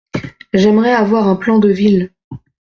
[0.55, 2.11] J’aimerais avoir un plan de ville.